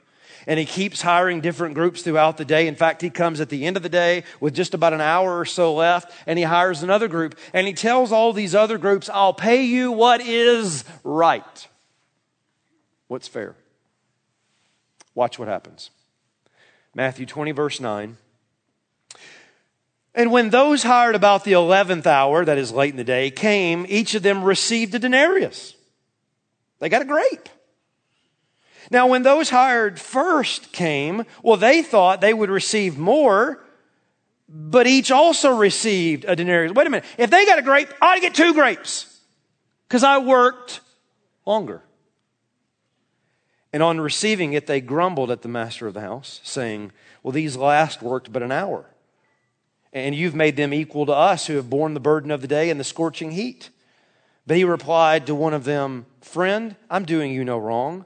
[0.48, 2.68] and he keeps hiring different groups throughout the day.
[2.68, 5.38] In fact, he comes at the end of the day with just about an hour
[5.38, 9.10] or so left and he hires another group and he tells all these other groups,
[9.14, 11.68] I'll pay you what is right.
[13.08, 13.56] What's fair?
[15.16, 15.90] Watch what happens.
[16.96, 18.18] Matthew 20, verse 9.
[20.16, 23.86] And when those hired about the 11th hour, that is late in the day, came,
[23.88, 25.76] each of them received a denarius.
[26.80, 27.50] They got a grape.
[28.92, 33.64] Now, when those hired first came, well, they thought they would receive more,
[34.48, 36.74] but each also received a denarius.
[36.74, 37.06] Wait a minute.
[37.18, 39.20] If they got a grape, I ought to get two grapes
[39.88, 40.82] because I worked
[41.46, 41.84] longer.
[43.72, 47.56] And on receiving it, they grumbled at the master of the house, saying, Well, these
[47.56, 48.86] last worked but an hour.
[49.94, 52.70] And you've made them equal to us who have borne the burden of the day
[52.70, 53.70] and the scorching heat.
[54.48, 58.06] But he replied to one of them, Friend, I'm doing you no wrong.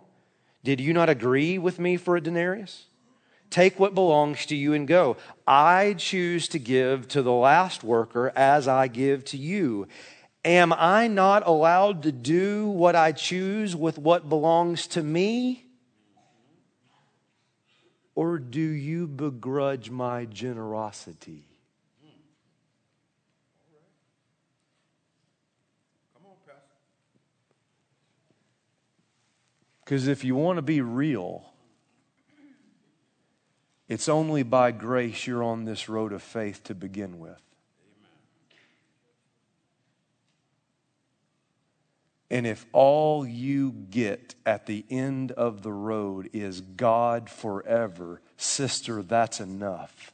[0.64, 2.86] Did you not agree with me for a denarius?
[3.50, 5.18] Take what belongs to you and go.
[5.46, 9.88] I choose to give to the last worker as I give to you.
[10.46, 15.66] Am I not allowed to do what I choose with what belongs to me?
[18.16, 21.46] Or do you begrudge my generosity?
[29.84, 31.54] Because if you want to be real,
[33.90, 37.42] it's only by grace you're on this road of faith to begin with.
[42.32, 49.04] And if all you get at the end of the road is God forever, sister,
[49.04, 50.13] that's enough.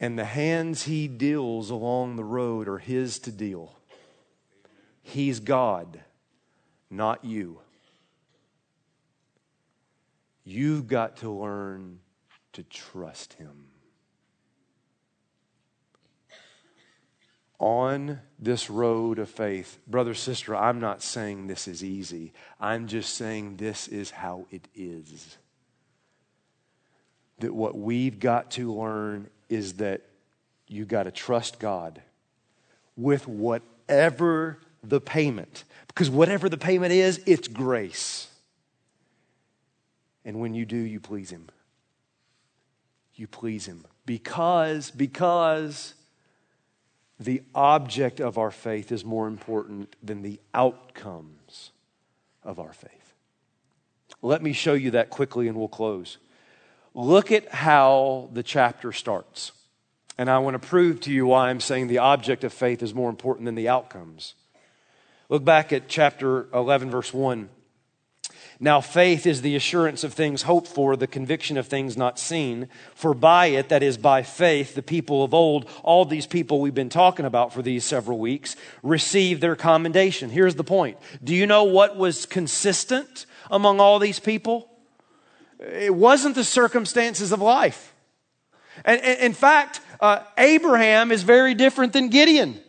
[0.00, 3.74] And the hands he deals along the road are his to deal.
[5.02, 6.00] He's God,
[6.90, 7.60] not you.
[10.44, 11.98] You've got to learn
[12.52, 13.66] to trust him.
[17.58, 22.32] On this road of faith, brother, sister, I'm not saying this is easy.
[22.60, 25.38] I'm just saying this is how it is.
[27.40, 30.02] That what we've got to learn is that
[30.66, 32.02] you got to trust God
[32.96, 35.64] with whatever the payment.
[35.86, 38.28] Because whatever the payment is, it's grace.
[40.24, 41.48] And when you do, you please Him.
[43.14, 43.84] You please Him.
[44.04, 45.94] Because, because
[47.18, 51.70] the object of our faith is more important than the outcomes
[52.44, 53.14] of our faith.
[54.22, 56.18] Let me show you that quickly and we'll close.
[56.98, 59.52] Look at how the chapter starts.
[60.18, 62.92] And I want to prove to you why I'm saying the object of faith is
[62.92, 64.34] more important than the outcomes.
[65.28, 67.50] Look back at chapter 11, verse 1.
[68.58, 72.68] Now, faith is the assurance of things hoped for, the conviction of things not seen.
[72.96, 76.74] For by it, that is by faith, the people of old, all these people we've
[76.74, 80.30] been talking about for these several weeks, received their commendation.
[80.30, 84.68] Here's the point Do you know what was consistent among all these people?
[85.58, 87.94] It wasn't the circumstances of life.
[88.84, 92.60] And, and in fact, uh, Abraham is very different than Gideon.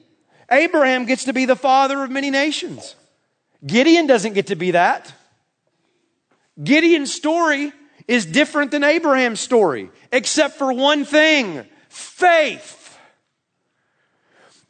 [0.51, 2.95] Abraham gets to be the father of many nations.
[3.65, 5.13] Gideon doesn't get to be that.
[6.61, 7.71] Gideon's story
[8.07, 12.97] is different than Abraham's story, except for one thing faith.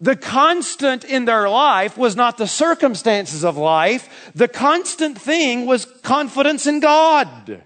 [0.02, 4.32] The constant in their life was not the circumstances of life.
[4.34, 7.64] The constant thing was confidence in God.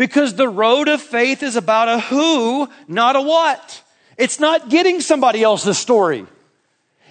[0.00, 3.82] Because the road of faith is about a who, not a what.
[4.16, 6.26] It's not getting somebody else's story.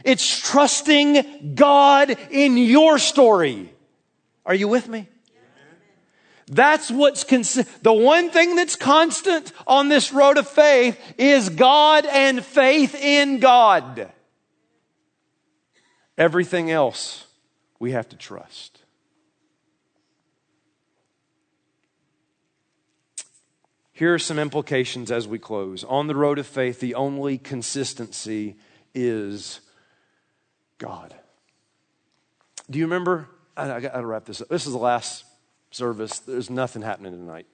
[0.04, 3.72] It's trusting God in your story.
[4.44, 5.08] Are you with me?
[6.48, 7.84] That's what's consistent.
[7.84, 13.38] The one thing that's constant on this road of faith is God and faith in
[13.38, 14.12] God.
[16.18, 17.28] Everything else
[17.78, 18.79] we have to trust.
[24.00, 25.84] Here are some implications as we close.
[25.84, 28.56] On the road of faith, the only consistency
[28.96, 29.60] is
[30.78, 31.14] God.
[32.70, 33.28] Do you remember?
[33.58, 34.48] I, I got to wrap this up.
[34.48, 35.26] This is the last
[35.72, 36.20] service.
[36.20, 37.46] There's nothing happening tonight.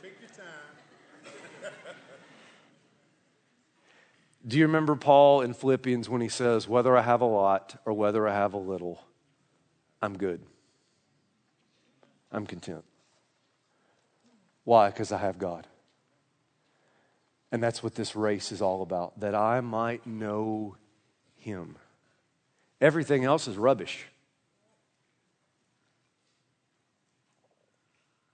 [0.00, 0.46] Take your time.
[4.48, 7.92] Do you remember Paul in Philippians when he says, Whether I have a lot or
[7.92, 9.04] whether I have a little,
[10.02, 10.40] I'm good.
[12.32, 12.84] I'm content.
[14.64, 14.88] Why?
[14.88, 15.66] Because I have God.
[17.52, 20.76] And that's what this race is all about that I might know
[21.36, 21.76] Him.
[22.80, 24.06] Everything else is rubbish.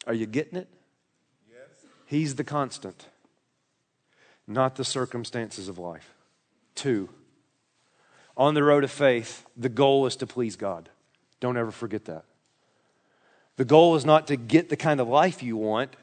[0.07, 0.69] Are you getting it?
[1.51, 1.85] Yes.
[2.07, 3.07] He's the constant,
[4.47, 6.15] not the circumstances of life.
[6.75, 7.09] Two,
[8.37, 10.91] on the road of faith, the goal is to please God.
[11.41, 12.25] Don't ever forget that.
[13.57, 15.97] The goal is not to get the kind of life you want,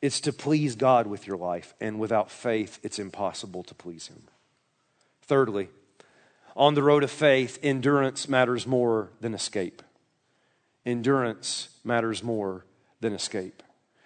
[0.00, 1.74] it's to please God with your life.
[1.80, 4.22] And without faith, it's impossible to please Him.
[5.22, 5.68] Thirdly,
[6.54, 9.82] on the road of faith, endurance matters more than escape.
[10.84, 12.64] Endurance matters more
[13.00, 13.62] than escape.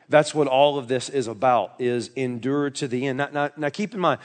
[0.08, 3.18] That's what all of this is about, is endure to the end.
[3.18, 4.20] Now, now, now keep in mind,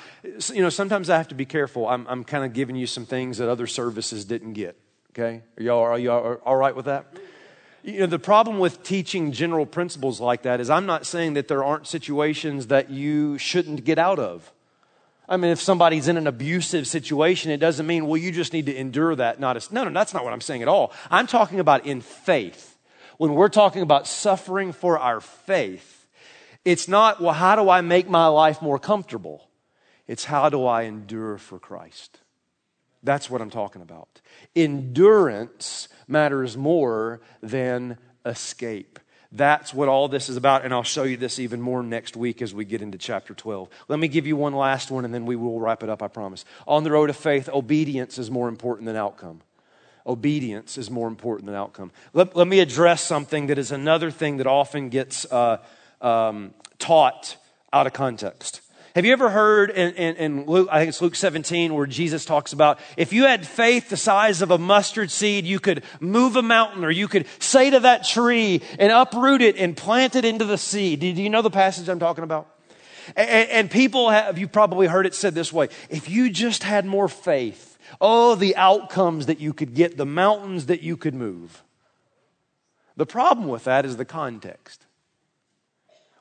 [0.53, 1.87] you know, sometimes I have to be careful.
[1.87, 4.77] I'm, I'm kind of giving you some things that other services didn't get.
[5.17, 5.41] Okay?
[5.57, 7.07] Are y'all, are y'all all right with that?
[7.81, 11.47] You know, the problem with teaching general principles like that is I'm not saying that
[11.47, 14.51] there aren't situations that you shouldn't get out of.
[15.27, 18.67] I mean, if somebody's in an abusive situation, it doesn't mean, well, you just need
[18.67, 19.39] to endure that.
[19.39, 20.93] Not as, no, no, that's not what I'm saying at all.
[21.09, 22.77] I'm talking about in faith.
[23.17, 26.07] When we're talking about suffering for our faith,
[26.63, 29.49] it's not, well, how do I make my life more comfortable?
[30.05, 32.19] It's how do I endure for Christ?
[33.03, 34.21] That's what I'm talking about.
[34.55, 38.99] Endurance matters more than escape.
[39.31, 42.41] That's what all this is about, and I'll show you this even more next week
[42.41, 43.69] as we get into chapter 12.
[43.89, 46.07] Let me give you one last one, and then we will wrap it up, I
[46.07, 46.45] promise.
[46.65, 49.41] On the road of faith, obedience is more important than outcome.
[50.05, 51.91] Obedience is more important than outcome.
[52.13, 55.57] Let, let me address something that is another thing that often gets uh,
[56.01, 57.35] um, taught
[57.73, 58.61] out of context.
[58.97, 62.25] Have you ever heard in, in, in, Luke, I think it's Luke 17, where Jesus
[62.25, 66.35] talks about if you had faith the size of a mustard seed, you could move
[66.35, 70.25] a mountain or you could say to that tree and uproot it and plant it
[70.25, 70.95] into the sea.
[70.95, 72.47] Do, you know the passage I'm talking about?
[73.15, 76.83] And, and people have, you probably heard it said this way if you just had
[76.83, 81.61] more faith, oh, the outcomes that you could get, the mountains that you could move.
[82.95, 84.86] The problem with that is the context.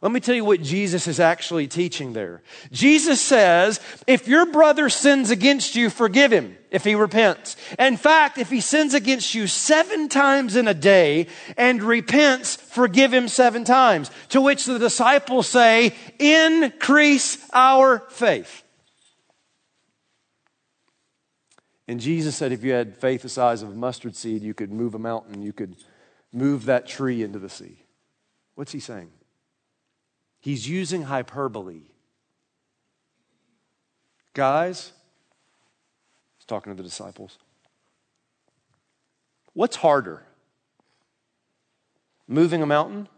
[0.03, 2.43] Let me tell you what Jesus is actually teaching there.
[2.71, 7.57] Jesus says, if your brother sins against you, forgive him if he repents.
[7.79, 13.13] In fact, if he sins against you seven times in a day and repents, forgive
[13.13, 14.11] him seven times.
[14.29, 18.65] To which the disciples say, increase our faith.
[21.89, 24.71] And Jesus said, if you had faith the size of a mustard seed, you could
[24.71, 25.75] move a mountain, you could
[26.33, 27.79] move that tree into the sea.
[28.57, 29.09] What's he saying?
[30.47, 31.81] He's using hyperbole.
[34.33, 34.93] Guys,
[36.39, 37.37] he's talking to the disciples.
[39.55, 40.23] What's harder?
[42.29, 43.09] Moving a mountain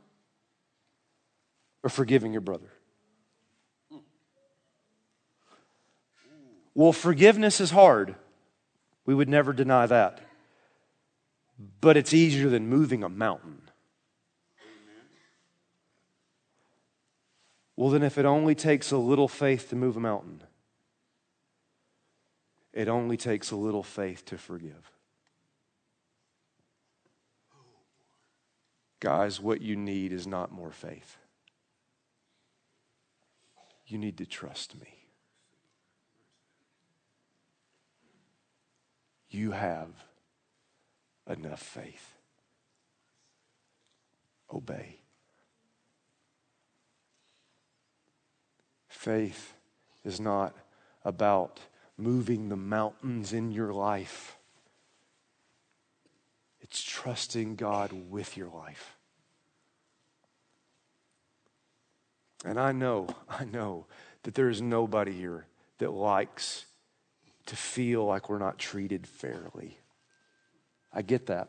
[1.83, 2.73] or forgiving your brother?
[6.75, 8.15] Well, forgiveness is hard.
[9.05, 10.23] We would never deny that.
[11.83, 13.68] But it's easier than moving a mountain.
[17.79, 20.43] Well, then, if it only takes a little faith to move a mountain,
[22.73, 24.91] it only takes a little faith to forgive.
[28.99, 31.19] Guys, what you need is not more faith.
[33.87, 35.05] You need to trust me.
[39.31, 39.91] You have
[41.29, 42.17] enough faith.
[44.53, 44.99] Obey.
[49.09, 49.55] Faith
[50.05, 50.55] is not
[51.03, 51.61] about
[51.97, 54.37] moving the mountains in your life.
[56.61, 58.99] It's trusting God with your life.
[62.45, 63.87] And I know, I know
[64.25, 65.47] that there is nobody here
[65.79, 66.67] that likes
[67.47, 69.79] to feel like we're not treated fairly.
[70.93, 71.49] I get that.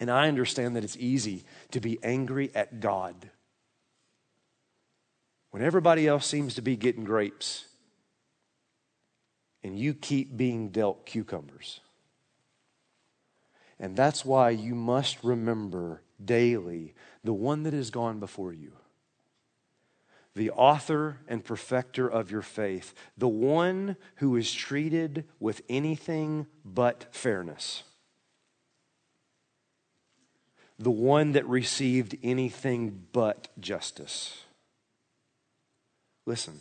[0.00, 3.30] And I understand that it's easy to be angry at God
[5.56, 7.64] when everybody else seems to be getting grapes
[9.64, 11.80] and you keep being dealt cucumbers.
[13.80, 16.92] And that's why you must remember daily
[17.24, 18.72] the one that has gone before you,
[20.34, 27.06] the author and perfecter of your faith, the one who is treated with anything but
[27.12, 27.82] fairness,
[30.78, 34.42] the one that received anything but justice.
[36.26, 36.60] Listen,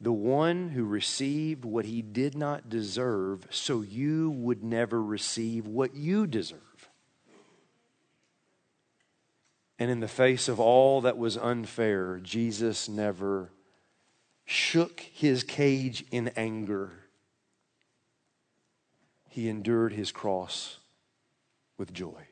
[0.00, 5.94] the one who received what he did not deserve, so you would never receive what
[5.94, 6.90] you deserve.
[9.78, 13.52] And in the face of all that was unfair, Jesus never
[14.44, 16.90] shook his cage in anger.
[19.28, 20.78] He endured his cross
[21.76, 22.26] with joy.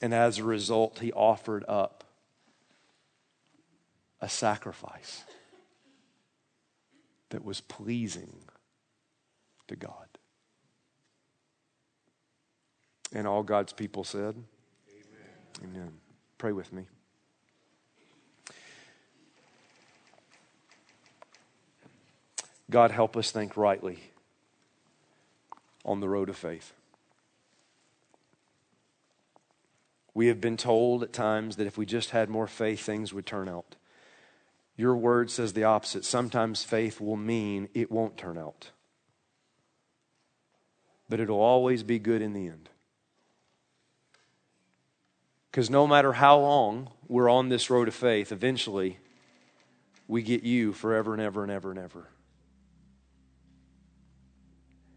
[0.00, 2.04] And as a result, he offered up
[4.20, 5.24] a sacrifice
[7.30, 8.32] that was pleasing
[9.68, 10.06] to God.
[13.12, 14.34] And all God's people said,
[14.88, 15.74] Amen.
[15.76, 15.92] Amen.
[16.38, 16.86] Pray with me.
[22.68, 24.00] God, help us think rightly
[25.84, 26.72] on the road of faith.
[30.14, 33.26] We have been told at times that if we just had more faith, things would
[33.26, 33.76] turn out.
[34.76, 36.04] Your word says the opposite.
[36.04, 38.70] Sometimes faith will mean it won't turn out,
[41.08, 42.68] but it'll always be good in the end.
[45.50, 48.98] Because no matter how long we're on this road of faith, eventually
[50.06, 52.08] we get you forever and ever and ever and ever.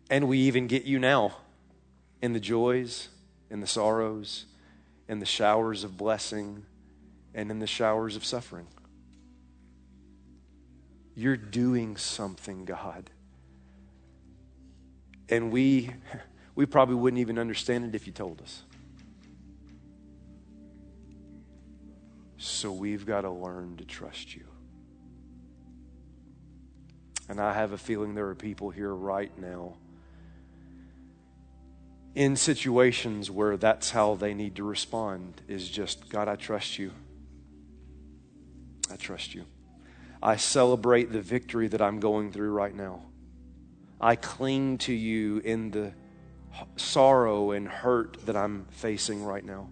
[0.10, 1.38] And we even get you now
[2.22, 3.08] in the joys,
[3.50, 4.46] in the sorrows,
[5.08, 6.66] in the showers of blessing,
[7.34, 8.68] and in the showers of suffering.
[11.20, 13.10] You're doing something, God.
[15.28, 15.90] And we,
[16.56, 18.64] we probably wouldn't even understand it if you told us.
[22.38, 24.46] So we've got to learn to trust you.
[27.28, 29.74] And I have a feeling there are people here right now
[32.16, 36.94] in situations where that's how they need to respond is just, God, I trust you.
[38.90, 39.44] I trust you.
[40.22, 43.04] I celebrate the victory that I'm going through right now.
[44.02, 45.94] I cling to you in the
[46.76, 49.70] sorrow and hurt that I'm facing right now.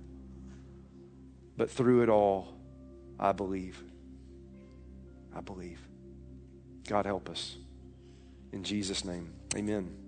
[1.56, 2.54] But through it all,
[3.20, 3.82] I believe.
[5.36, 5.80] I believe.
[6.88, 7.58] God help us.
[8.54, 10.07] In Jesus' name, amen.